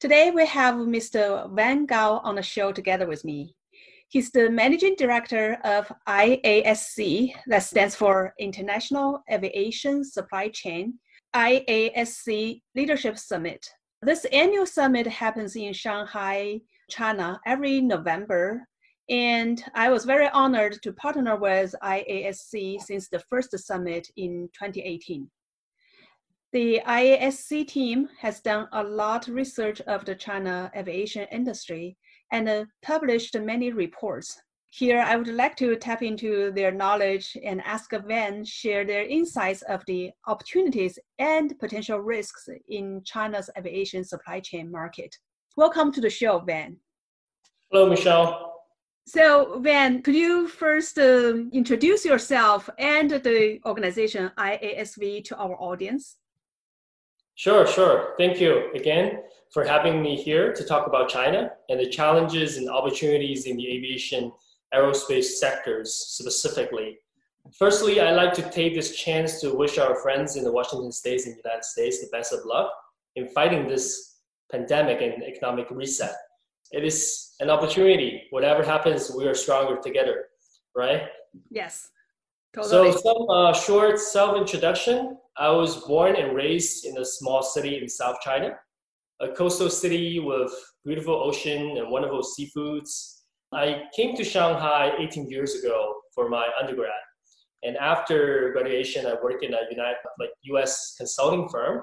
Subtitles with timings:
[0.00, 1.50] Today we have Mr.
[1.54, 3.54] Van Gao on the show together with me.
[4.08, 10.98] He's the managing director of IASC, that stands for International Aviation Supply Chain,
[11.34, 13.66] IASC Leadership Summit.
[14.02, 18.66] This annual summit happens in Shanghai, China every November.
[19.08, 25.30] And I was very honored to partner with IASC since the first summit in 2018.
[26.52, 31.96] The IASC team has done a lot of research of the China aviation industry
[32.30, 34.38] and uh, published many reports.
[34.68, 39.62] Here, I would like to tap into their knowledge and ask Van share their insights
[39.62, 45.16] of the opportunities and potential risks in China's aviation supply chain market.
[45.56, 46.76] Welcome to the show, Van.
[47.70, 48.52] Hello, Michelle.
[49.06, 56.18] So, Van, could you first uh, introduce yourself and the organization IASC to our audience?
[57.42, 58.14] Sure, sure.
[58.18, 62.70] Thank you again for having me here to talk about China and the challenges and
[62.70, 64.30] opportunities in the aviation
[64.72, 67.00] aerospace sectors specifically.
[67.58, 71.26] Firstly, I'd like to take this chance to wish our friends in the Washington States
[71.26, 72.70] and the United States the best of luck
[73.16, 74.18] in fighting this
[74.52, 76.14] pandemic and economic reset.
[76.70, 78.22] It is an opportunity.
[78.30, 80.26] Whatever happens, we are stronger together,
[80.76, 81.08] right?
[81.50, 81.88] Yes.
[82.54, 82.92] Totally.
[82.92, 85.16] So, some uh, short self introduction.
[85.38, 88.54] I was born and raised in a small city in South China,
[89.20, 90.52] a coastal city with
[90.84, 93.20] beautiful ocean and wonderful seafoods.
[93.52, 96.92] I came to Shanghai 18 years ago for my undergrad.
[97.62, 101.82] And after graduation, I worked in a United, like US consulting firm,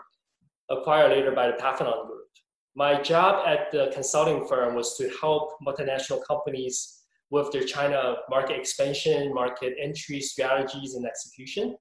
[0.70, 2.28] acquired later by the Parthenon Group.
[2.76, 6.99] My job at the consulting firm was to help multinational companies
[7.32, 11.76] with their China market expansion, market entry strategies, and execution.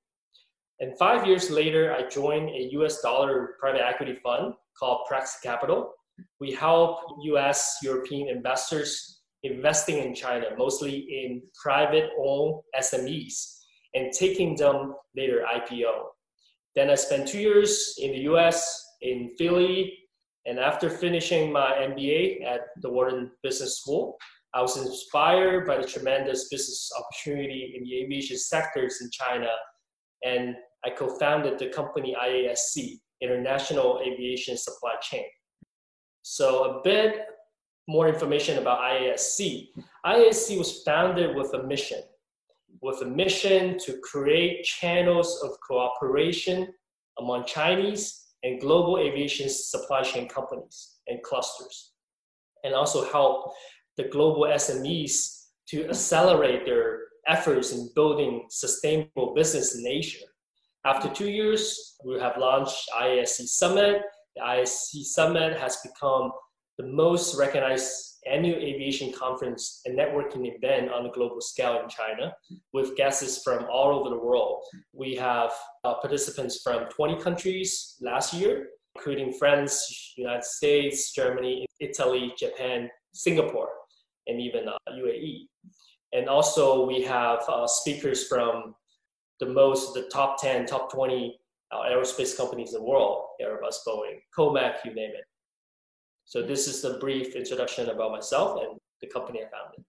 [0.80, 5.92] And five years later, I joined a US dollar private equity fund called Praxis Capital.
[6.40, 13.58] We help US European investors investing in China, mostly in private owned SMEs,
[13.94, 16.06] and taking them later IPO.
[16.74, 19.94] Then I spent two years in the US, in Philly,
[20.46, 24.16] and after finishing my MBA at the Wharton Business School,
[24.58, 29.46] I was inspired by the tremendous business opportunity in the aviation sectors in China,
[30.24, 35.26] and I co-founded the company IASC, International Aviation Supply Chain.
[36.22, 37.20] So a bit
[37.86, 39.68] more information about IASC.
[40.04, 42.02] IASC was founded with a mission,
[42.82, 46.66] with a mission to create channels of cooperation
[47.20, 51.92] among Chinese and global aviation supply chain companies and clusters,
[52.64, 53.52] and also help
[53.98, 60.24] the global SMEs to accelerate their efforts in building sustainable business in Asia.
[60.86, 64.02] After two years, we have launched IASC Summit.
[64.36, 66.30] The IASC Summit has become
[66.78, 72.32] the most recognized annual aviation conference and networking event on a global scale in China
[72.72, 74.62] with guests from all over the world.
[74.92, 75.50] We have
[75.82, 83.70] uh, participants from 20 countries last year, including France, United States, Germany, Italy, Japan, Singapore
[84.28, 85.46] and even uh, UAE.
[86.12, 88.74] And also we have uh, speakers from
[89.40, 91.38] the most, the top 10, top 20
[91.70, 95.24] uh, aerospace companies in the world, Airbus, Boeing, Comac, you name it.
[96.24, 99.84] So this is the brief introduction about myself and the company I founded.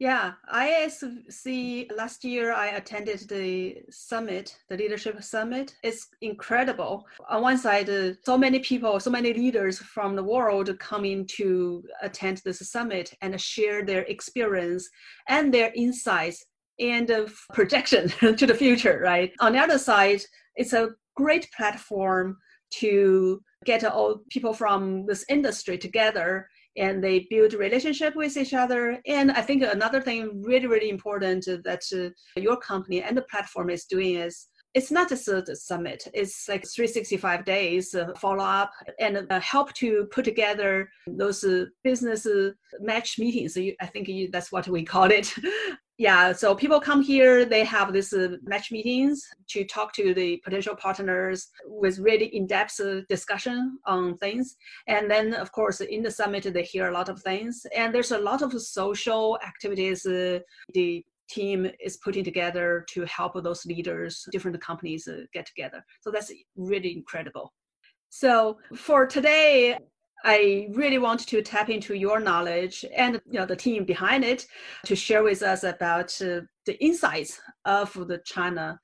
[0.00, 5.76] Yeah, IASC last year I attended the summit, the leadership summit.
[5.82, 7.06] It's incredible.
[7.28, 11.84] On one side, uh, so many people, so many leaders from the world coming to
[12.00, 14.88] attend this summit and share their experience
[15.28, 16.46] and their insights
[16.78, 18.08] and uh, projection
[18.38, 19.32] to the future, right?
[19.40, 20.22] On the other side,
[20.56, 22.38] it's a great platform
[22.70, 29.00] to get all people from this industry together and they build relationship with each other.
[29.06, 33.70] And I think another thing really, really important that uh, your company and the platform
[33.70, 36.06] is doing is it's not just a summit.
[36.14, 38.70] It's like 365 days uh, follow up
[39.00, 42.50] and uh, help to put together those uh, business uh,
[42.80, 43.56] match meetings.
[43.56, 45.34] I think you, that's what we call it
[46.00, 50.38] yeah so people come here they have this uh, match meetings to talk to the
[50.38, 54.56] potential partners with really in-depth uh, discussion on things.
[54.86, 57.66] And then of course in the summit they hear a lot of things.
[57.76, 60.38] And there's a lot of social activities uh,
[60.72, 65.84] the team is putting together to help those leaders different companies uh, get together.
[66.00, 67.52] So that's really incredible.
[68.08, 69.78] So for today
[70.24, 74.46] I really want to tap into your knowledge and you know the team behind it
[74.84, 78.78] to share with us about uh, the insights of the China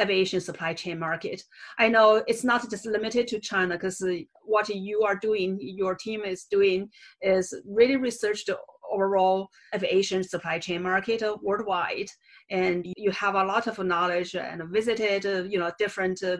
[0.00, 1.42] aviation supply chain market.
[1.78, 5.94] I know it's not just limited to China because uh, what you are doing, your
[5.94, 6.90] team is doing,
[7.22, 8.58] is really research the
[8.92, 12.08] overall aviation supply chain market worldwide.
[12.50, 16.36] And you have a lot of knowledge and visited uh, you know different uh,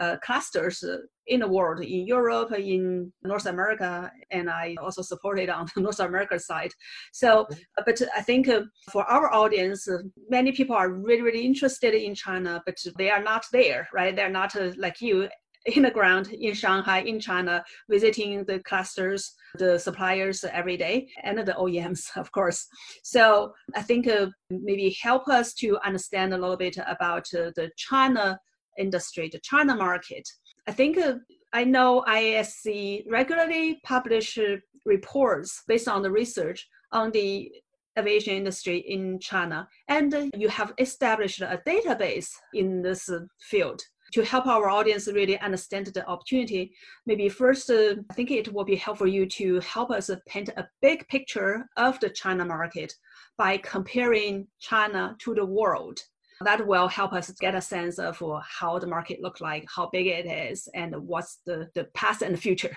[0.00, 0.82] uh, clusters
[1.28, 6.00] in the world in europe in north america and i also supported on the north
[6.00, 6.72] america side.
[7.12, 7.46] So
[7.86, 8.48] but i think
[8.90, 9.86] for our audience
[10.28, 14.14] many people are really really interested in china but they are not there right?
[14.16, 15.28] They're not like you
[15.66, 21.38] in the ground in Shanghai, in China, visiting the clusters, the suppliers every day, and
[21.38, 22.66] the OEMs, of course.
[23.02, 27.70] So I think uh, maybe help us to understand a little bit about uh, the
[27.76, 28.38] China
[28.78, 30.28] industry, the China market.
[30.66, 31.14] I think uh,
[31.52, 34.56] I know IASC regularly publish uh,
[34.86, 37.50] reports based on the research on the
[37.98, 43.10] aviation industry in China, and you have established a database in this
[43.40, 43.82] field
[44.12, 46.74] to help our audience really understand the opportunity,
[47.06, 50.68] maybe first, uh, I think it will be helpful you to help us paint a
[50.80, 52.92] big picture of the China market
[53.38, 55.98] by comparing China to the world.
[56.42, 58.20] That will help us get a sense of
[58.58, 62.34] how the market looks like, how big it is, and what's the, the past and
[62.34, 62.76] the future.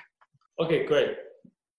[0.60, 1.18] Okay, great.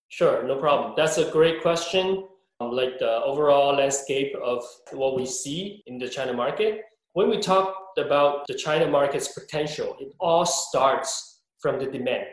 [0.09, 0.93] Sure, no problem.
[0.95, 2.27] That's a great question.
[2.59, 6.81] Um, like the overall landscape of what we see in the China market.
[7.17, 12.27] When we talk about the China market's potential, it all starts from the demand,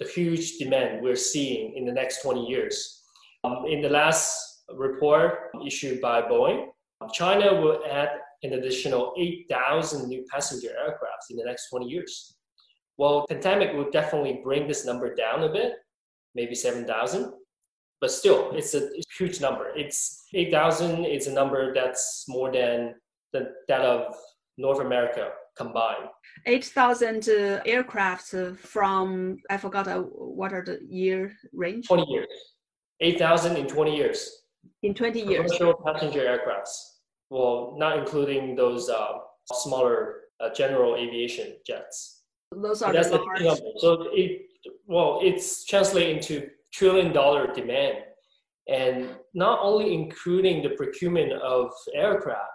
[0.00, 3.04] the huge demand we're seeing in the next 20 years.
[3.44, 6.70] Um, in the last report issued by Boeing,
[7.12, 8.08] China will add
[8.42, 12.34] an additional 8,000 new passenger aircraft in the next 20 years.
[12.98, 15.74] Well, pandemic will definitely bring this number down a bit,
[16.34, 17.32] maybe 7,000,
[18.00, 19.68] but still, it's a, it's a huge number.
[19.76, 22.96] It's 8,000 is a number that's more than
[23.32, 24.14] the, that of
[24.58, 26.08] North America combined.
[26.46, 31.86] 8,000 uh, aircraft uh, from, I forgot uh, what are the year range?
[31.86, 32.28] 20 years.
[33.00, 34.42] 8,000 in 20 years.
[34.82, 35.52] In 20 years.
[35.52, 36.74] Commercial passenger aircrafts.
[37.30, 39.12] Well, not including those uh,
[39.52, 42.22] smaller uh, general aviation jets.
[42.52, 43.60] Those are the large.
[43.76, 44.42] So it,
[44.86, 47.98] well, it's translating into trillion dollar demand.
[48.68, 52.50] And not only including the procurement of aircraft,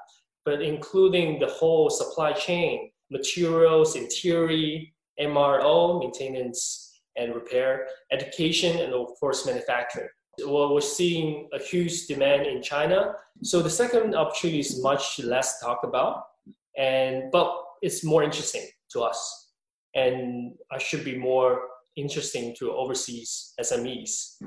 [0.46, 4.82] but including the whole supply chain, materials, interior,
[5.20, 10.10] MRO, maintenance and repair, education, and of course, manufacturing.
[10.46, 13.14] Well, we're seeing a huge demand in China.
[13.42, 16.24] So the second opportunity is much less talked about,
[16.78, 19.52] and but it's more interesting to us,
[19.96, 21.62] and I should be more
[21.96, 24.42] interesting to overseas SMEs.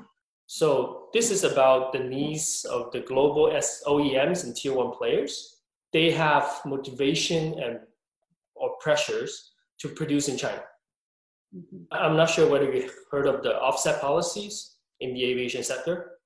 [0.47, 3.51] So this is about the needs of the global
[3.87, 5.58] OEMs and tier one players
[5.93, 7.81] they have motivation and
[8.55, 10.63] or pressures to produce in China.
[11.57, 11.85] Mm-hmm.
[11.93, 16.19] I'm not sure whether you heard of the offset policies in the aviation sector.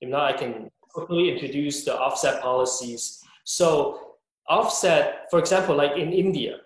[0.00, 3.22] If not, I can quickly introduce the offset policies.
[3.44, 4.14] So
[4.48, 6.58] offset, for example, like in India,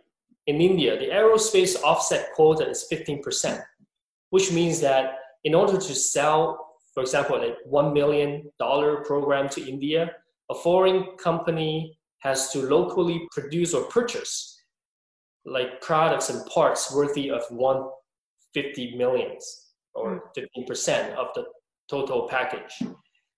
[0.46, 3.60] in India, the aerospace offset quota is 15%,
[4.30, 8.50] which means that in order to sell, for example, a $1 million
[9.04, 10.12] program to India,
[10.50, 14.56] a foreign company has to locally produce or purchase
[15.46, 21.18] like products and parts worthy of 150 millions or 15% hmm.
[21.18, 21.44] of the
[21.88, 22.82] total package.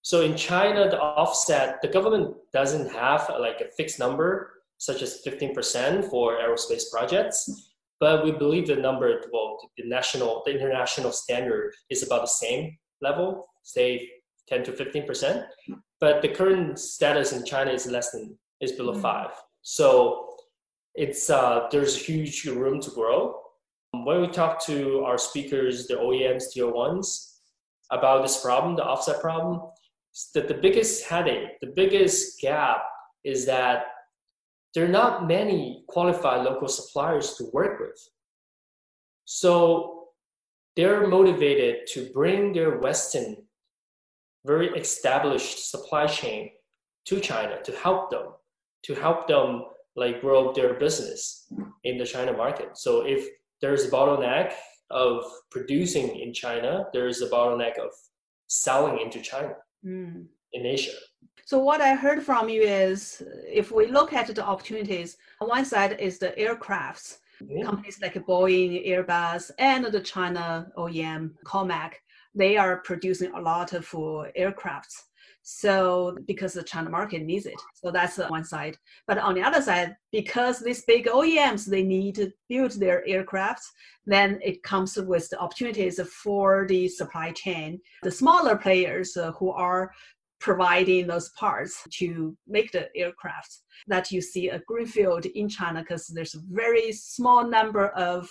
[0.02, 5.20] So in China, the offset, the government doesn't have like a fixed number, such as
[5.26, 11.74] 15% for aerospace projects, but we believe the number, well, the national, the international standard
[11.90, 14.08] is about the same level, say
[14.48, 15.44] 10 to 15%.
[16.00, 19.02] But the current status in China is less than is below mm-hmm.
[19.02, 19.30] five.
[19.62, 20.36] So
[20.94, 23.40] it's uh, there's huge room to grow.
[23.92, 27.40] When we talk to our speakers, the OEMs, tier ones,
[27.90, 29.60] about this problem, the offset problem,
[30.34, 32.82] that the biggest headache, the biggest gap
[33.24, 33.84] is that
[34.74, 37.98] there are not many qualified local suppliers to work with.
[39.24, 40.08] So
[40.76, 43.36] they're motivated to bring their Western,
[44.46, 46.50] very established supply chain
[47.06, 48.26] to China to help them,
[48.84, 49.64] to help them
[49.96, 51.46] like grow their business
[51.84, 52.78] in the China market.
[52.78, 53.28] So if
[53.60, 54.52] there's a bottleneck
[54.90, 57.90] of producing in China, there's a bottleneck of
[58.46, 59.54] selling into China
[59.84, 60.24] mm.
[60.52, 60.96] in Asia.
[61.44, 65.64] So what I heard from you is if we look at the opportunities, on one
[65.64, 67.64] side is the aircrafts, mm-hmm.
[67.64, 71.92] companies like Boeing, Airbus, and the China OEM, COMAC,
[72.34, 75.04] they are producing a lot of uh, aircrafts.
[75.50, 77.58] So because the China market needs it.
[77.72, 78.76] So that's one side.
[79.06, 83.64] But on the other side, because these big OEMs, they need to build their aircrafts,
[84.04, 87.80] then it comes with the opportunities for the supply chain.
[88.02, 89.90] The smaller players uh, who are
[90.38, 96.08] providing those parts to make the aircraft that you see a greenfield in China because
[96.08, 98.28] there's a very small number of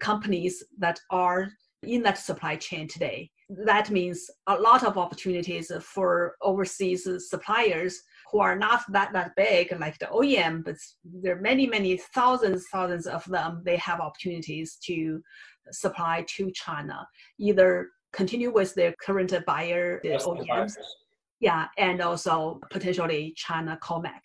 [0.00, 1.48] companies that are
[1.82, 8.40] in that supply chain today that means a lot of opportunities for overseas suppliers who
[8.40, 13.06] are not that that big like the OEM, but there are many many thousands thousands
[13.06, 13.62] of them.
[13.64, 15.22] They have opportunities to
[15.70, 17.06] supply to China,
[17.38, 20.74] either continue with their current buyer the yes, OEMs,
[21.40, 24.24] yeah, and also potentially China COMAC.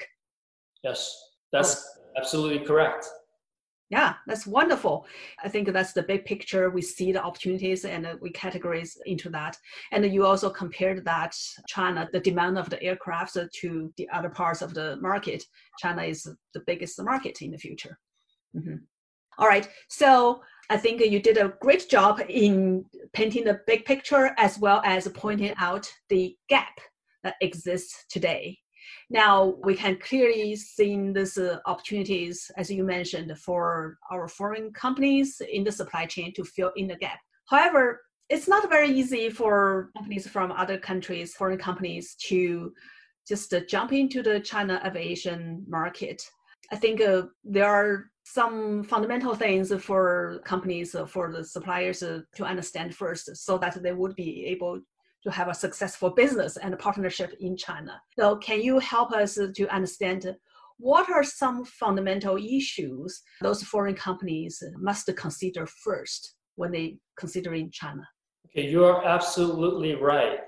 [0.83, 1.15] Yes,
[1.51, 2.11] that's oh.
[2.17, 3.09] absolutely correct.
[3.89, 5.07] Yeah, that's wonderful.
[5.43, 6.69] I think that's the big picture.
[6.69, 9.57] We see the opportunities and we categorize into that.
[9.91, 11.35] And you also compared that
[11.67, 15.43] China, the demand of the aircraft to the other parts of the market.
[15.79, 17.97] China is the biggest market in the future.
[18.55, 18.75] Mm-hmm.
[19.39, 19.67] All right.
[19.87, 24.83] So I think you did a great job in painting the big picture as well
[24.85, 26.77] as pointing out the gap
[27.23, 28.59] that exists today
[29.09, 35.41] now we can clearly see these uh, opportunities, as you mentioned, for our foreign companies
[35.51, 37.19] in the supply chain to fill in the gap.
[37.47, 42.71] However, it's not very easy for companies from other countries, foreign companies, to
[43.27, 46.21] just uh, jump into the China aviation market.
[46.71, 52.21] I think uh, there are some fundamental things for companies, uh, for the suppliers uh,
[52.35, 54.81] to understand first, so that they would be able
[55.23, 58.01] to have a successful business and partnership in China.
[58.17, 60.35] So, can you help us to understand
[60.77, 67.69] what are some fundamental issues those foreign companies must consider first when they consider in
[67.71, 68.07] China?
[68.47, 70.39] Okay, you are absolutely right.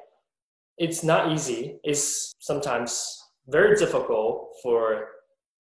[0.78, 1.80] It's not easy.
[1.84, 5.08] It's sometimes very difficult for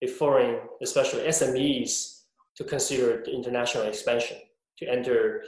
[0.01, 2.21] a foreign, especially SMEs,
[2.55, 4.37] to consider the international expansion,
[4.77, 5.43] to enter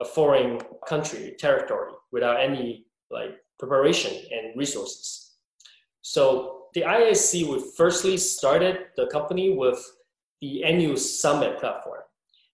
[0.00, 5.36] a foreign country, territory, without any like preparation and resources.
[6.02, 9.84] So the IASC, we firstly started the company with
[10.40, 12.02] the annual summit platform.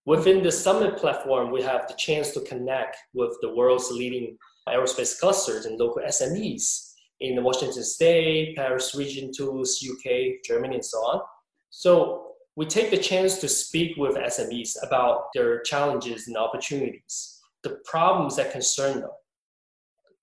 [0.06, 4.36] Within the summit platform, we have the chance to connect with the world's leading
[4.68, 10.84] aerospace clusters and local SMEs in the Washington State, Paris region, Toulouse, UK, Germany, and
[10.84, 11.20] so on.
[11.70, 17.80] So we take the chance to speak with SMEs about their challenges and opportunities, the
[17.84, 19.10] problems that concern them,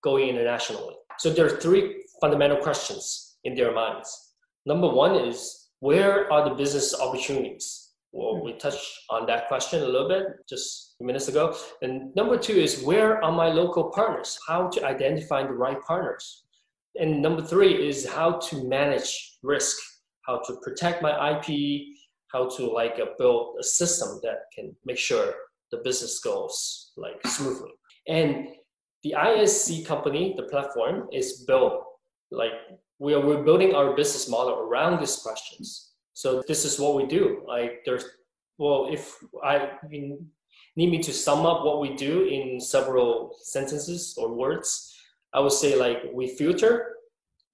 [0.04, 0.96] going internationally.
[1.20, 4.34] So there are three fundamental questions in their minds.
[4.66, 7.90] Number one is where are the business opportunities?
[8.12, 11.56] Well, we touched on that question a little bit just minutes ago.
[11.82, 14.38] And number two is where are my local partners?
[14.48, 16.44] How to identify the right partners.
[17.00, 19.78] And number three is how to manage risk,
[20.28, 21.84] how to protect my IP,
[22.32, 25.34] how to like uh, build a system that can make sure
[25.72, 27.72] the business goes like smoothly.
[28.08, 28.50] And
[29.04, 31.84] the ISC company, the platform, is built
[32.32, 32.54] like
[33.00, 35.92] we are we're building our business model around these questions.
[36.14, 37.44] So this is what we do.
[37.48, 38.06] Like there's
[38.58, 40.28] well, if I mean,
[40.76, 44.96] need me to sum up what we do in several sentences or words,
[45.34, 46.96] I would say like we filter,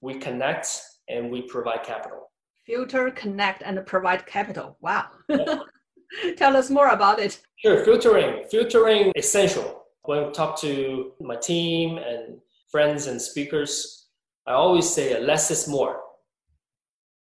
[0.01, 2.29] we connect, and we provide capital.
[2.65, 4.77] Filter, connect, and provide capital.
[4.81, 5.07] Wow.
[6.37, 7.39] Tell us more about it.
[7.55, 8.43] Sure, filtering.
[8.49, 12.39] Filtering essential when I talk to my team and
[12.71, 14.07] friends and speakers,
[14.47, 15.99] I always say less is more.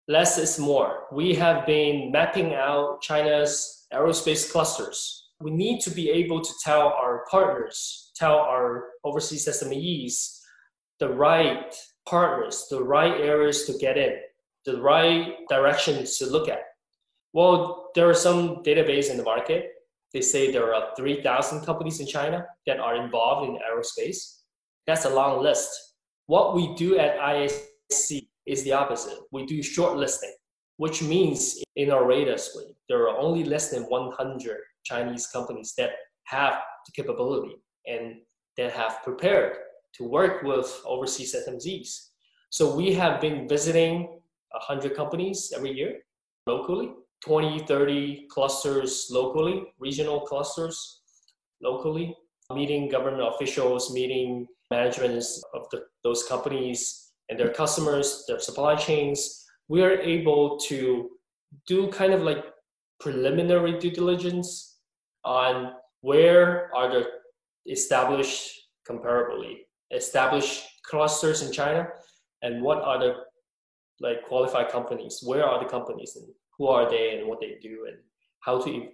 [0.07, 1.03] Less is more.
[1.11, 5.25] We have been mapping out China's aerospace clusters.
[5.41, 10.39] We need to be able to tell our partners, tell our overseas SMEs
[10.99, 11.75] the right
[12.07, 14.13] partners, the right areas to get in,
[14.65, 16.61] the right directions to look at.
[17.33, 19.73] Well, there are some database in the market
[20.17, 24.39] they say there are 3,000 companies in China that are involved in aerospace.
[24.87, 25.69] That's a long list.
[26.25, 29.19] What we do at IASC is the opposite.
[29.31, 30.33] We do shortlisting,
[30.77, 35.91] which means in our radar screen, there are only less than 100 Chinese companies that
[36.23, 36.55] have
[36.87, 38.15] the capability and
[38.57, 39.53] that have prepared
[39.97, 42.09] to work with overseas SMEs.
[42.49, 44.19] So we have been visiting
[44.49, 45.99] 100 companies every year
[46.47, 46.89] locally,
[47.25, 51.01] 20, 30 clusters locally, regional clusters
[51.61, 52.15] locally,
[52.53, 59.45] meeting government officials, meeting managements of the, those companies and their customers, their supply chains.
[59.67, 61.09] We are able to
[61.67, 62.45] do kind of like
[62.99, 64.77] preliminary due diligence
[65.23, 67.05] on where are the
[67.69, 68.53] established
[68.89, 69.57] comparably
[69.91, 71.87] established clusters in China
[72.41, 73.13] and what are the
[73.99, 77.85] like qualified companies where are the companies and who are they and what they do
[77.87, 77.97] and
[78.41, 78.89] how to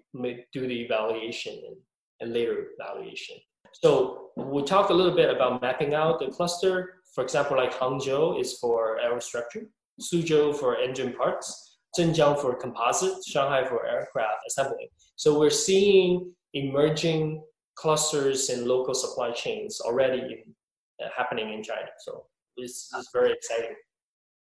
[0.54, 1.76] do the evaluation and,
[2.20, 3.38] and later evaluation
[3.72, 8.40] so we talked a little bit about mapping out the cluster for example like hangzhou
[8.40, 9.66] is for aerostructure
[10.02, 17.42] suzhou for engine parts zhenjiang for composite shanghai for aircraft assembly so we're seeing emerging
[17.76, 20.56] clusters and local supply chains already in,
[21.04, 21.88] uh, happening in China.
[22.00, 22.26] So
[22.58, 23.76] it's, it's very exciting.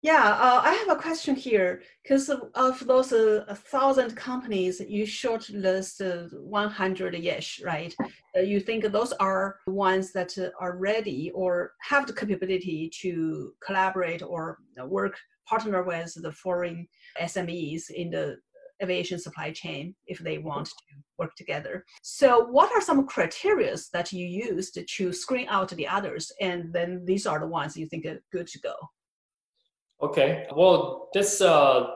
[0.03, 5.05] Yeah, uh, I have a question here because of, of, those uh, thousand companies, you
[5.05, 7.95] shortlist uh, 100-ish, right?
[8.37, 13.53] Uh, you think those are the ones that are ready or have the capability to
[13.65, 15.17] collaborate or work
[15.47, 16.89] partner with the foreign
[17.21, 18.39] SMEs in the
[18.83, 20.75] aviation supply chain if they want to
[21.17, 21.85] work together.
[22.03, 27.05] So, what are some criteria that you used to screen out the others, and then
[27.05, 28.75] these are the ones you think are good to go?
[30.03, 31.87] Okay, well, that's uh,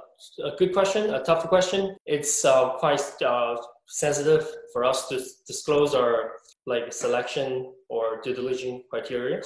[0.45, 1.97] a good question, a tough question.
[2.07, 3.57] It's uh, quite uh,
[3.89, 6.33] sensitive for us to disclose our
[6.67, 9.43] like selection or due diligence criteria.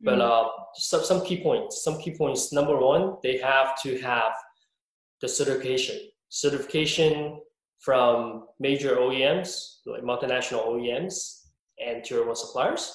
[0.00, 0.22] But mm.
[0.22, 1.82] uh, some, some key points.
[1.82, 2.52] Some key points.
[2.52, 4.32] Number one, they have to have
[5.20, 7.40] the certification certification
[7.78, 11.46] from major OEMs, like multinational OEMs
[11.84, 12.92] and tier one suppliers.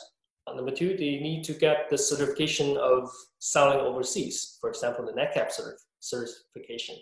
[0.47, 5.11] Uh, number two, they need to get the certification of selling overseas, for example, the
[5.11, 6.95] Nadcap certif- certification.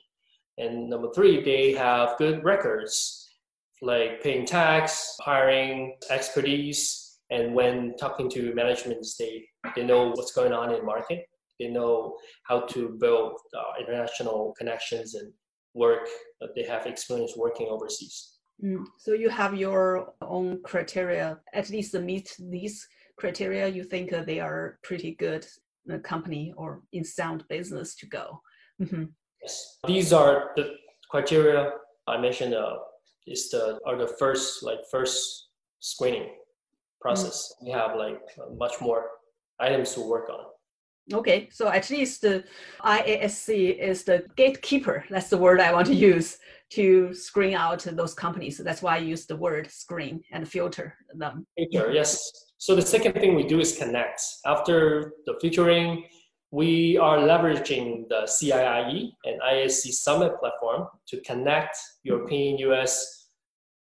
[0.57, 3.25] And number three, they have good records
[3.81, 10.51] like paying tax, hiring expertise, and when talking to management, they, they know what's going
[10.51, 11.25] on in the market.
[11.59, 15.31] They know how to build uh, international connections and
[15.73, 16.07] work
[16.41, 18.39] that they have experience working overseas.
[18.63, 18.85] Mm.
[18.97, 22.87] So you have your own criteria, at least meet these
[23.19, 23.67] criteria.
[23.67, 25.45] You think uh, they are pretty good
[25.91, 28.41] uh, company or in sound business to go.
[28.81, 29.05] Mm-hmm.
[29.41, 30.75] Yes, these are the
[31.11, 31.71] criteria
[32.07, 32.53] I mentioned.
[32.53, 32.77] Uh,
[33.27, 36.29] is the are the first like first screening
[36.99, 37.53] process.
[37.61, 37.65] Mm.
[37.65, 38.19] We have like
[38.57, 39.05] much more
[39.59, 40.45] items to work on.
[41.11, 42.43] Okay, so at least the
[42.83, 45.03] IASC is the gatekeeper.
[45.09, 46.37] That's the word I want to use
[46.71, 48.57] to screen out those companies.
[48.57, 51.47] That's why I use the word screen and filter them.
[51.57, 52.48] Filter, yes.
[52.59, 54.21] So the second thing we do is connect.
[54.45, 56.05] After the featuring,
[56.51, 63.29] we are leveraging the CIIE and IASC Summit platform to connect European US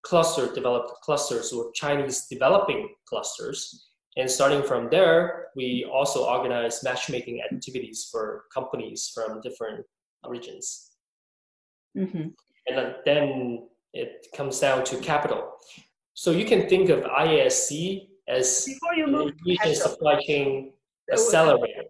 [0.03, 7.41] cluster developed clusters with Chinese developing clusters and starting from there, we also organize matchmaking
[7.41, 9.85] activities for companies from different
[10.27, 10.91] regions.
[11.97, 12.27] Mm-hmm.
[12.67, 15.53] And then it comes down to capital.
[16.15, 20.71] So you can think of IASC as Before you move to supply chain
[21.11, 21.83] accelerator.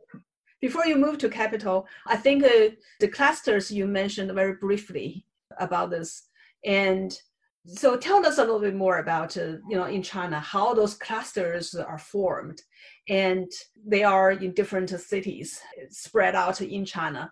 [0.62, 5.25] Before you move to capital, I think uh, the clusters you mentioned very briefly
[5.60, 6.23] about this.
[6.65, 7.17] And
[7.65, 10.95] so tell us a little bit more about uh, you know in china how those
[10.95, 12.62] clusters are formed
[13.10, 13.52] and
[13.86, 17.32] they are in different cities spread out in china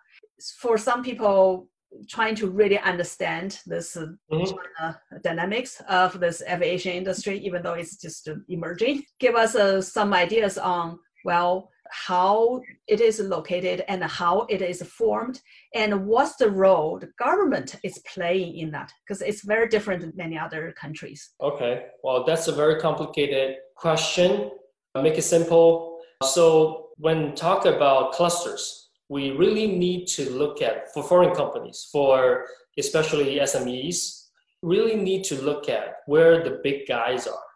[0.59, 1.67] for some people
[2.09, 5.17] trying to really understand this uh, mm-hmm.
[5.23, 9.03] dynamics of this aviation industry even though it's just uh, emerging.
[9.19, 14.81] Give us uh, some ideas on well how it is located and how it is
[14.83, 15.41] formed
[15.73, 20.11] and what's the role the government is playing in that because it's very different in
[20.15, 21.29] many other countries.
[21.41, 21.85] Okay.
[22.03, 24.51] Well that's a very complicated question.
[24.95, 25.99] I'll make it simple.
[26.23, 32.45] So when talk about clusters we really need to look at for foreign companies for
[32.77, 34.27] especially smes
[34.61, 37.47] really need to look at where the big guys are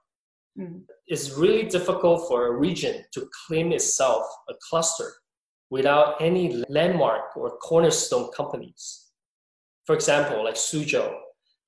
[0.57, 5.11] mm it's really difficult for a region to claim itself a cluster
[5.69, 9.07] without any landmark or cornerstone companies.
[9.85, 11.11] For example, like Suzhou.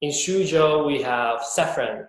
[0.02, 2.06] In Suzhou, we have Safran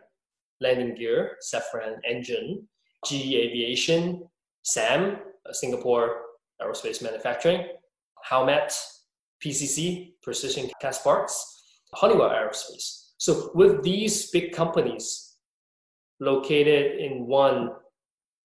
[0.61, 2.69] Landing Gear, Safran Engine,
[3.05, 4.29] GE Aviation,
[4.63, 6.21] SAM, uh, Singapore
[6.63, 7.67] Aerospace Manufacturing,
[8.31, 8.73] Howmet,
[9.45, 11.35] PCC, Precision Castparts,
[11.95, 13.13] Honeywell Aerospace.
[13.19, 15.37] So with these big companies
[16.21, 17.71] located in one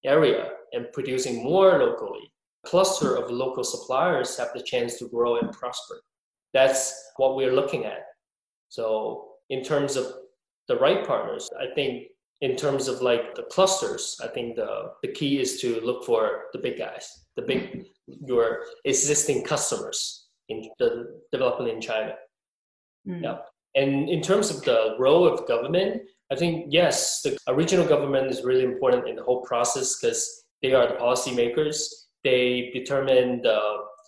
[0.04, 2.32] area and producing more locally,
[2.66, 6.02] cluster of local suppliers have the chance to grow and prosper.
[6.54, 8.04] That's what we're looking at.
[8.70, 10.14] So in terms of
[10.68, 12.08] the right partners, I think
[12.42, 16.46] in terms of like the clusters, I think the, the key is to look for
[16.54, 17.86] the big guys, the big
[18.26, 22.16] your existing customers in the development in China.
[23.08, 23.24] Mm.
[23.24, 23.38] Yeah.
[23.76, 28.44] And in terms of the role of government, I think yes, the regional government is
[28.44, 31.86] really important in the whole process because they are the policymakers.
[32.24, 33.60] They determine the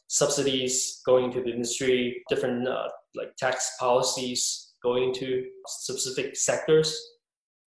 [0.08, 7.00] subsidies going to the industry, different uh, like tax policies going to specific sectors,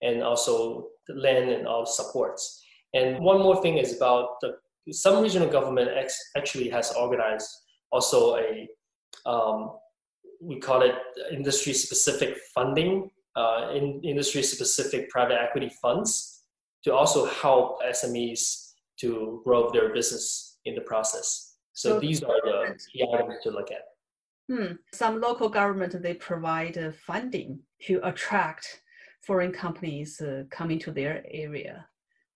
[0.04, 2.62] and also the land and all supports.
[2.94, 4.56] And one more thing is about the
[4.92, 7.50] some regional government ex- actually has organized
[7.92, 8.68] also a
[9.26, 9.72] um,
[10.42, 10.96] we call it
[11.32, 16.44] industry specific funding, uh, in industry specific private equity funds
[16.84, 21.56] to also help SMEs to grow their business in the process.
[21.74, 23.84] So, so these are the key items to look at.
[24.52, 24.74] Hmm.
[24.94, 28.82] Some local government they provide funding to attract
[29.26, 31.86] foreign companies uh, coming to their area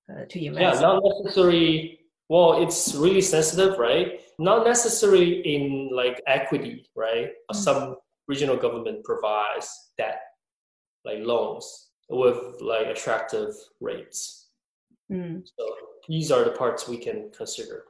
[0.10, 0.82] uh, to invest.
[0.82, 4.22] Yeah, not necessarily well, it's really sensitive, right?
[4.38, 7.30] Not necessarily in like equity, right?
[7.30, 7.58] Mm-hmm.
[7.58, 7.96] Some
[8.28, 10.20] regional government provides that,
[11.06, 14.50] like loans with like attractive rates.
[15.12, 15.48] Mm.
[15.58, 15.66] So
[16.08, 17.84] these are the parts we can consider.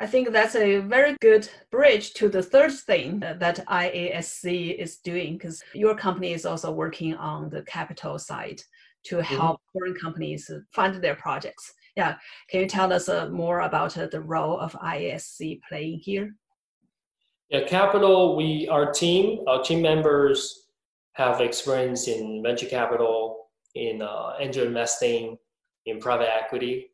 [0.00, 5.32] I think that's a very good bridge to the third thing that IASC is doing
[5.36, 8.62] because your company is also working on the capital side
[9.04, 9.36] to mm-hmm.
[9.36, 9.78] help mm-hmm.
[9.78, 11.72] foreign companies fund their projects.
[11.96, 12.14] Yeah,
[12.48, 16.32] can you tell us uh, more about uh, the role of IASC playing here?
[17.48, 18.36] Yeah, capital.
[18.36, 20.68] We our team, our team members
[21.14, 25.38] have experience in venture capital, in uh, angel investing,
[25.86, 26.90] in private equity,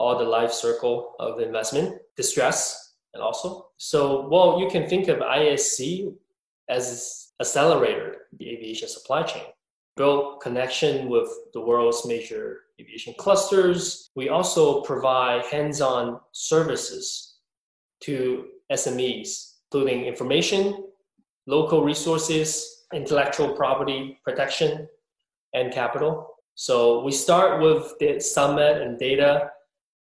[0.00, 3.66] all the life circle of investment, distress, and also.
[3.76, 6.14] So, well, you can think of ISC
[6.70, 9.44] as accelerator the aviation supply chain
[9.96, 14.08] build connection with the world's major aviation clusters.
[14.16, 17.34] We also provide hands-on services
[18.04, 20.84] to SMEs, including information,
[21.46, 24.88] local resources, intellectual property protection,
[25.52, 26.34] and capital.
[26.54, 29.50] So we start with the summit and data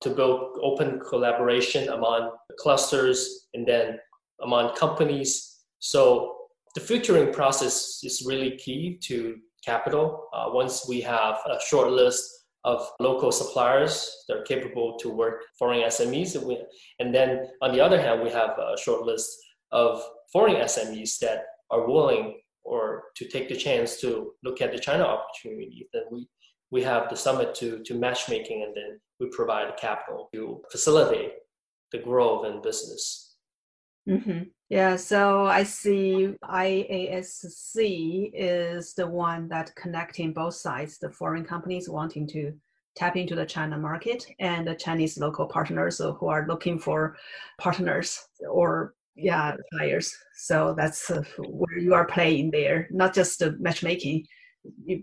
[0.01, 3.97] to build open collaboration among clusters and then
[4.43, 5.61] among companies.
[5.79, 6.35] So
[6.75, 10.27] the filtering process is really key to capital.
[10.33, 12.23] Uh, once we have a short list
[12.65, 16.57] of local suppliers that are capable to work foreign SMEs, and, we,
[16.99, 19.29] and then on the other hand, we have a short list
[19.71, 20.03] of
[20.33, 25.03] foreign SMEs that are willing or to take the chance to look at the China
[25.03, 26.27] opportunity, then we,
[26.75, 31.31] we have the summit to, to matchmaking and then we provide capital to facilitate
[31.93, 33.37] the growth and business.
[34.09, 34.41] Mm-hmm.
[34.67, 41.87] Yeah, so I see IASC is the one that connecting both sides, the foreign companies
[41.87, 42.51] wanting to
[42.97, 47.15] tap into the China market and the Chinese local partners who are looking for
[47.57, 50.13] partners or yeah buyers.
[50.35, 54.25] So that's uh, where you are playing there, not just the matchmaking,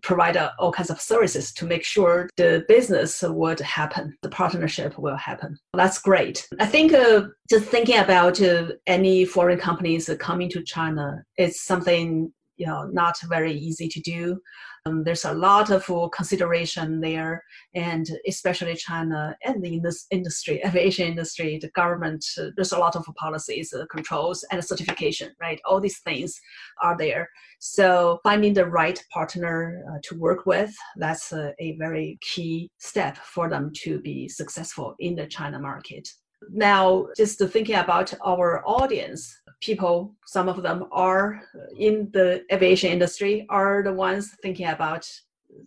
[0.02, 4.98] provide uh, all kinds of services to make sure the business would happen, the partnership
[4.98, 5.56] will happen.
[5.74, 6.48] That's great.
[6.60, 12.32] I think uh, just thinking about uh, any foreign companies coming to China, is something
[12.56, 14.40] you know not very easy to do.
[14.84, 21.06] Um, there's a lot of consideration there, and especially China and in this industry, aviation
[21.06, 25.60] industry, the government, uh, there's a lot of policies, uh, controls, and certification, right?
[25.64, 26.40] All these things
[26.82, 27.28] are there.
[27.60, 33.16] So finding the right partner uh, to work with, that's a, a very key step
[33.16, 36.08] for them to be successful in the China market.
[36.50, 41.42] Now, just thinking about our audience, people, some of them are
[41.78, 45.08] in the aviation industry, are the ones thinking about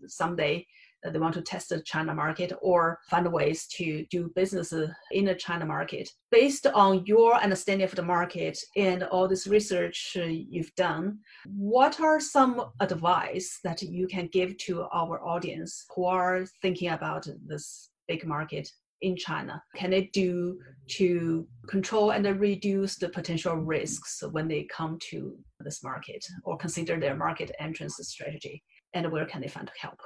[0.08, 0.66] someday
[1.04, 4.74] that they want to test the China market or find ways to do business
[5.12, 6.10] in the China market.
[6.32, 12.20] Based on your understanding of the market and all this research you've done, what are
[12.20, 18.26] some advice that you can give to our audience who are thinking about this big
[18.26, 18.72] market
[19.06, 24.98] in China can it do to control and reduce the potential risks when they come
[25.10, 28.62] to this market or consider their market entrance strategy?
[28.94, 30.00] And where can they find help?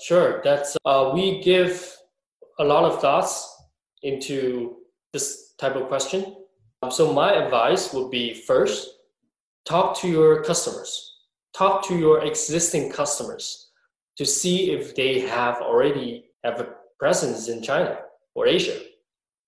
[0.00, 0.40] sure.
[0.42, 1.96] That's uh, we give
[2.58, 3.32] a lot of thoughts
[4.02, 4.76] into
[5.12, 6.36] this type of question.
[6.82, 8.88] Um, so my advice would be first,
[9.66, 10.90] talk to your customers,
[11.54, 13.70] talk to your existing customers
[14.16, 17.98] to see if they have already have a presence in China
[18.34, 18.78] or Asia,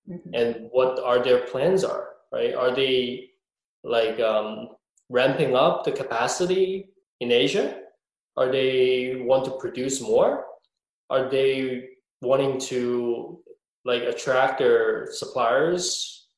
[0.09, 0.35] mm-hmm.
[0.35, 2.09] and what are their plans are.
[2.33, 2.55] Right?
[2.55, 3.31] Are they
[3.85, 4.69] like um,
[5.09, 6.91] ramping up the capacity
[7.21, 7.79] in Asia?
[8.37, 10.47] Are they want to produce more?
[11.11, 11.89] Are they
[12.23, 13.41] wanting to
[13.85, 16.29] like attract their suppliers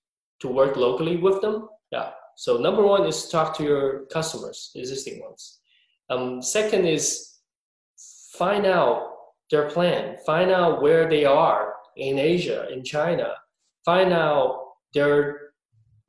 [0.40, 1.68] to work locally with them?
[1.92, 2.10] Yeah.
[2.36, 5.60] So number one is talk to your customers, existing ones.
[6.10, 7.34] Um, second is
[8.36, 9.12] find out
[9.50, 10.16] their plan.
[10.26, 11.63] Find out where they are
[11.96, 13.34] in Asia, in China.
[13.84, 15.52] Find out their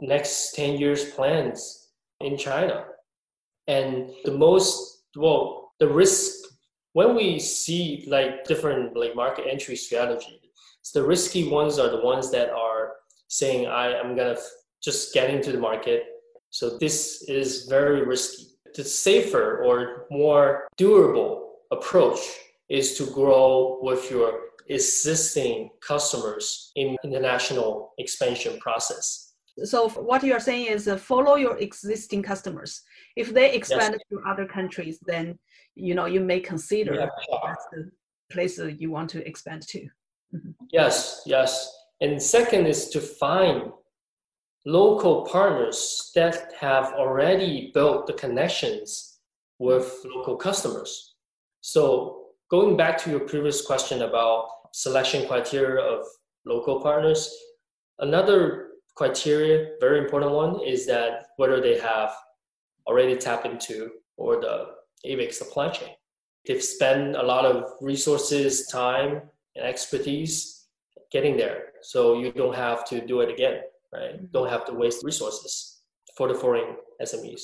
[0.01, 2.85] next 10 years plans in China.
[3.67, 6.45] And the most, well, the risk
[6.95, 10.39] when we see like different like market entry strategy,
[10.93, 12.93] the risky ones are the ones that are
[13.27, 14.49] saying I am gonna f-
[14.81, 16.03] just get into the market.
[16.51, 18.45] So this is very risky.
[18.73, 22.19] The safer or more durable approach
[22.69, 29.33] is to grow with your existing customers in international expansion process.
[29.63, 32.81] So what you are saying is uh, follow your existing customers.
[33.15, 34.01] If they expand yes.
[34.11, 35.39] to other countries, then
[35.75, 37.07] you know you may consider yeah,
[37.45, 37.91] that's the
[38.31, 39.79] place that you want to expand to.
[40.33, 40.51] Mm-hmm.
[40.71, 41.71] Yes, yes.
[42.01, 43.71] And second is to find
[44.65, 49.19] local partners that have already built the connections
[49.59, 51.15] with local customers.
[51.61, 52.24] So
[52.55, 56.05] going back to your previous question about selection criteria of
[56.45, 57.21] local partners,
[57.99, 62.11] another criteria, very important one, is that whether they have
[62.87, 64.55] already tapped into or the
[65.05, 65.89] AVIC supply chain.
[66.45, 69.13] They've spent a lot of resources, time,
[69.55, 70.67] and expertise
[71.11, 71.73] getting there.
[71.81, 73.57] So you don't have to do it again,
[73.91, 74.15] right?
[74.15, 74.31] Mm-hmm.
[74.31, 75.81] Don't have to waste resources
[76.15, 77.43] for the foreign SMEs.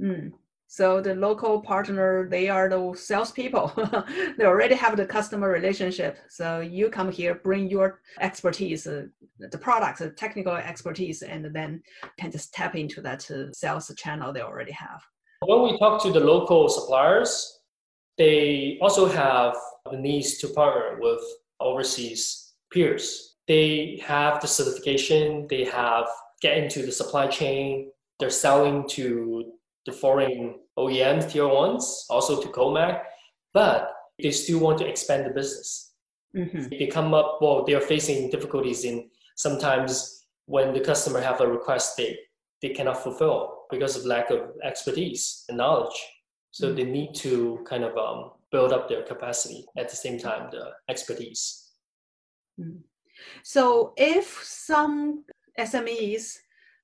[0.00, 0.32] Mm.
[0.72, 3.72] So the local partner, they are the salespeople.
[4.38, 6.18] they already have the customer relationship.
[6.28, 9.06] So you come here, bring your expertise, uh,
[9.40, 11.82] the products, the technical expertise, and then
[12.20, 15.02] can just tap into that uh, sales channel they already have.
[15.44, 17.58] When we talk to the local suppliers,
[18.16, 19.56] they also have
[19.90, 21.20] the needs to partner with
[21.58, 23.38] overseas peers.
[23.48, 26.06] They have the certification, they have
[26.40, 29.52] get into the supply chain, they're selling to
[29.86, 33.02] the foreign OEMs, tier ones, also to COMAC,
[33.52, 35.92] but they still want to expand the business.
[36.36, 36.68] Mm-hmm.
[36.70, 41.46] They come up, well, they are facing difficulties in sometimes when the customer have a
[41.46, 42.16] request they,
[42.62, 45.98] they cannot fulfill because of lack of expertise and knowledge.
[46.50, 46.76] So mm-hmm.
[46.76, 50.70] they need to kind of um, build up their capacity at the same time, the
[50.88, 51.70] expertise.
[52.60, 52.78] Mm-hmm.
[53.42, 55.24] So if some
[55.58, 56.38] SMEs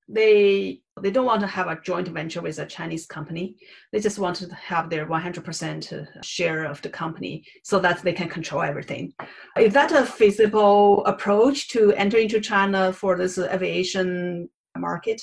[0.08, 3.56] they they don't want to have a joint venture with a Chinese company.
[3.92, 8.30] They just want to have their 100% share of the company so that they can
[8.30, 9.12] control everything.
[9.58, 15.20] Is that a feasible approach to enter into China for this aviation market?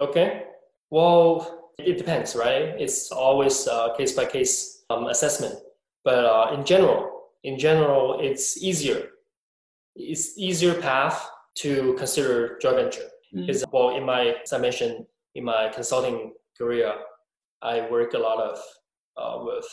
[0.00, 0.44] Okay.
[0.88, 2.74] Well, it depends, right?
[2.78, 5.56] It's always case by case assessment.
[6.02, 9.08] But uh, in general, in general, it's easier.
[9.96, 13.76] It's easier path to consider joint venture because mm-hmm.
[13.76, 16.94] well, in my as I mentioned in my consulting career,
[17.62, 18.58] I work a lot of
[19.16, 19.66] uh, with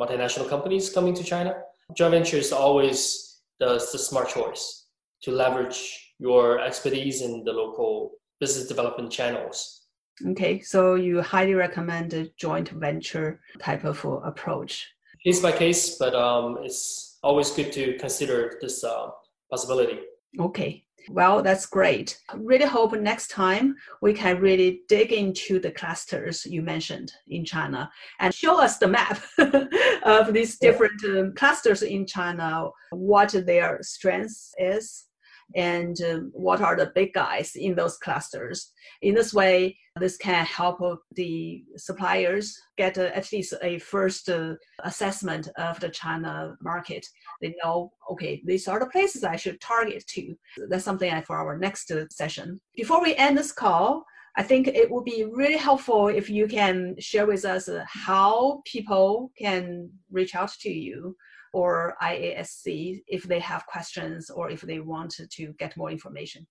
[0.00, 1.54] multinational companies coming to China.
[1.96, 4.86] Joint venture is always the, the smart choice
[5.22, 9.82] to leverage your expertise in the local business development channels.
[10.26, 14.88] Okay, so you highly recommend a joint venture type of approach.
[15.24, 19.08] Case by case, but um, it's always good to consider this uh,
[19.50, 20.00] possibility.
[20.38, 22.18] Okay, well, that's great.
[22.34, 27.90] Really hope next time we can really dig into the clusters you mentioned in China
[28.20, 29.22] and show us the map
[30.04, 35.06] of these different um, clusters in China, what their strengths is,
[35.54, 38.72] and um, what are the big guys in those clusters.
[39.02, 40.80] In this way, this can help
[41.14, 47.06] the suppliers get uh, at least a first uh, assessment of the China market.
[47.40, 50.34] They know, okay, these are the places I should target to.
[50.68, 52.60] That's something for our next uh, session.
[52.74, 54.04] Before we end this call,
[54.36, 59.30] I think it would be really helpful if you can share with us how people
[59.38, 61.14] can reach out to you
[61.52, 66.46] or IASC if they have questions or if they want to get more information.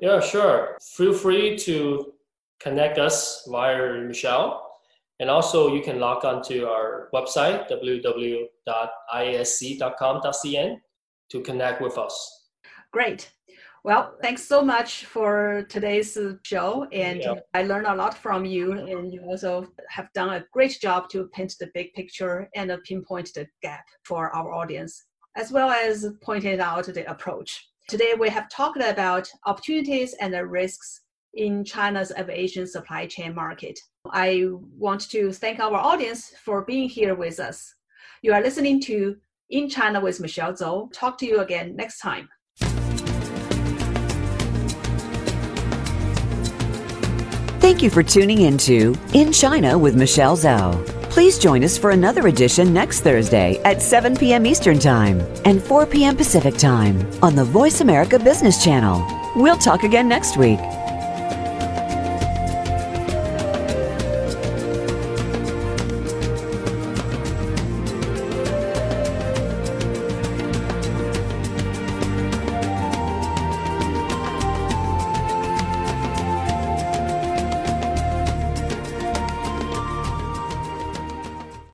[0.00, 0.76] Yeah, sure.
[0.96, 2.12] Feel free to
[2.60, 4.62] connect us via Michelle.
[5.18, 8.46] And also you can log on to our website, www.avic.com
[9.06, 10.80] www.isc.com.cn
[11.30, 12.48] to connect with us.
[12.92, 13.30] Great.
[13.86, 16.88] Well, thanks so much for today's uh, show.
[16.90, 17.34] And yeah.
[17.54, 18.72] I learned a lot from you.
[18.72, 23.32] And you also have done a great job to paint the big picture and pinpoint
[23.32, 25.04] the gap for our audience,
[25.36, 27.64] as well as pointed out the approach.
[27.86, 31.02] Today, we have talked about opportunities and the risks
[31.34, 33.78] in China's aviation supply chain market.
[34.10, 37.72] I want to thank our audience for being here with us.
[38.22, 39.16] You are listening to
[39.50, 40.92] In China with Michelle Zhou.
[40.92, 42.28] Talk to you again next time.
[47.76, 50.82] Thank you for tuning into In China with Michelle Zhou.
[51.10, 54.46] Please join us for another edition next Thursday at 7 p.m.
[54.46, 56.16] Eastern Time and 4 p.m.
[56.16, 59.06] Pacific Time on the Voice America Business Channel.
[59.36, 60.58] We'll talk again next week.